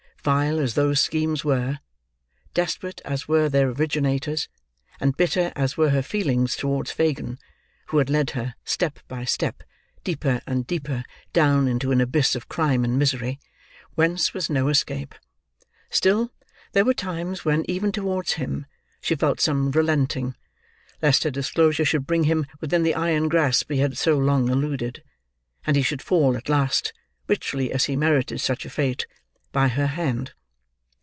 Vile 0.23 0.59
as 0.59 0.75
those 0.75 1.01
schemes 1.01 1.43
were, 1.43 1.79
desperate 2.53 3.01
as 3.03 3.27
were 3.27 3.49
their 3.49 3.69
originators, 3.69 4.49
and 4.99 5.17
bitter 5.17 5.51
as 5.55 5.77
were 5.77 5.89
her 5.89 6.03
feelings 6.03 6.55
towards 6.55 6.91
Fagin, 6.91 7.39
who 7.87 7.97
had 7.97 8.07
led 8.07 8.29
her, 8.29 8.53
step 8.63 8.99
by 9.07 9.23
step, 9.25 9.63
deeper 10.03 10.39
and 10.45 10.67
deeper 10.67 11.03
down 11.33 11.67
into 11.67 11.91
an 11.91 11.99
abyss 11.99 12.35
of 12.35 12.47
crime 12.47 12.83
and 12.85 12.99
misery, 12.99 13.39
whence 13.95 14.31
was 14.31 14.47
no 14.47 14.67
escape; 14.67 15.15
still, 15.89 16.31
there 16.73 16.85
were 16.85 16.93
times 16.93 17.43
when, 17.43 17.65
even 17.67 17.91
towards 17.91 18.33
him, 18.33 18.67
she 19.01 19.15
felt 19.15 19.39
some 19.41 19.71
relenting, 19.71 20.35
lest 21.01 21.23
her 21.23 21.31
disclosure 21.31 21.83
should 21.83 22.05
bring 22.05 22.25
him 22.25 22.45
within 22.59 22.83
the 22.83 22.93
iron 22.93 23.27
grasp 23.27 23.71
he 23.71 23.79
had 23.79 23.97
so 23.97 24.15
long 24.19 24.49
eluded, 24.49 25.01
and 25.65 25.75
he 25.75 25.81
should 25.81 25.99
fall 25.99 26.37
at 26.37 26.47
last—richly 26.47 27.71
as 27.71 27.85
he 27.85 27.95
merited 27.95 28.39
such 28.39 28.65
a 28.67 28.69
fate—by 28.69 29.67
her 29.67 29.87
hand. 29.87 30.31